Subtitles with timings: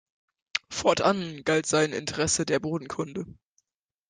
[0.71, 3.27] Fortan galt sein Interesse der Bodenkunde.